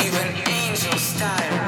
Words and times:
Even 0.00 0.48
angels 0.48 1.00
style. 1.00 1.61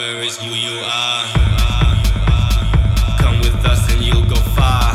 where 0.00 0.22
is 0.22 0.42
you, 0.42 0.52
you 0.52 0.80
are? 0.82 1.24
Come 3.18 3.38
with 3.40 3.62
us 3.66 3.92
and 3.92 4.00
you'll 4.00 4.24
go 4.24 4.40
far. 4.56 4.94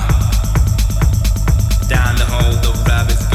Down 1.87 2.15
the 2.15 2.25
hole, 2.25 2.55
the 2.65 2.73
rabbits 2.87 3.27